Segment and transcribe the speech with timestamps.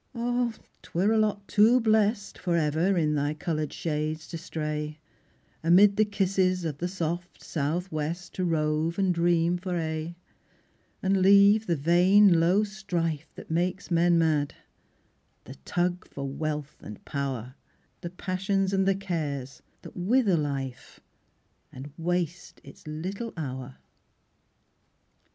[0.15, 0.51] Ah!
[0.81, 4.97] 'twere a lot too blest Forever in thy coloured shades to stray;
[5.63, 10.15] Amid the kisses of the soft south west To rove and dream for aye;
[11.03, 14.55] And leave the vain low strife That makes men mad
[15.43, 17.53] the tug for wealth and power,
[18.01, 20.99] The passions and the cares that wither life,
[21.71, 23.75] And waste its little hour.